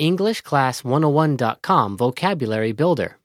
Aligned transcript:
EnglishClass101.com 0.00 1.96
Vocabulary 1.96 2.72
Builder. 2.72 3.18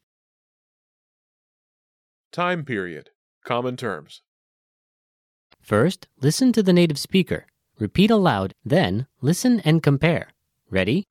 Time 2.32 2.63
period. 2.66 3.09
Common 3.44 3.78
terms. 3.78 4.21
First, 5.61 6.07
listen 6.21 6.52
to 6.54 6.61
the 6.61 6.73
native 6.73 7.00
speaker. 7.00 7.48
Repeat 7.80 8.11
aloud, 8.11 8.54
then 8.64 9.07
listen 9.21 9.61
and 9.61 9.82
compare. 9.82 10.30
Ready? 10.70 11.05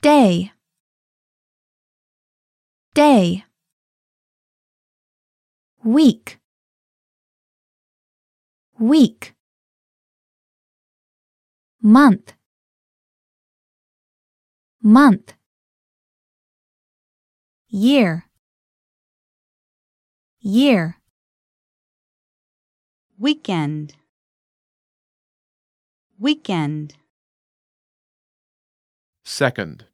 day 0.00 0.50
day 2.94 3.44
week 5.84 6.38
week 8.78 9.34
month 11.82 12.32
month 14.82 15.34
year 17.68 18.24
year 20.40 20.96
weekend 23.18 23.94
weekend 26.18 26.94
Second. 29.30 29.84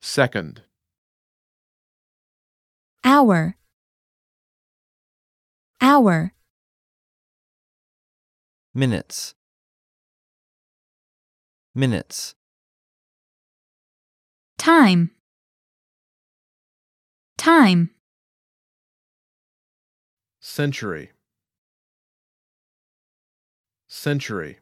Second. 0.00 0.62
hour 3.04 3.56
hour 5.80 6.32
minutes 8.74 9.34
minutes 11.74 12.35
time 14.66 15.12
time 17.38 17.90
Century. 20.40 21.12
Century. 23.86 24.58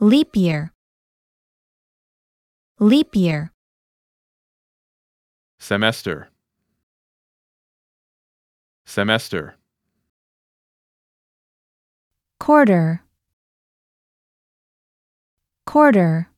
leap 0.00 0.36
year 0.36 0.74
leap 2.78 3.16
year 3.16 3.50
Semester. 5.58 6.28
Semester. 8.84 9.56
quarter 12.38 13.00
quarter 15.64 16.28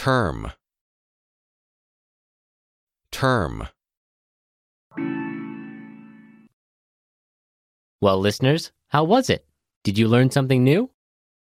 term 0.00 0.50
term 3.12 3.68
Well, 8.00 8.18
listeners, 8.18 8.72
how 8.88 9.04
was 9.04 9.28
it? 9.28 9.44
Did 9.84 9.98
you 9.98 10.08
learn 10.08 10.30
something 10.30 10.64
new? 10.64 10.90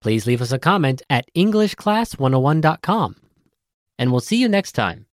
Please 0.01 0.27
leave 0.27 0.41
us 0.41 0.51
a 0.51 0.59
comment 0.59 1.01
at 1.09 1.23
EnglishClass101.com. 1.37 3.15
And 3.97 4.11
we'll 4.11 4.19
see 4.19 4.41
you 4.41 4.49
next 4.49 4.73
time. 4.73 5.05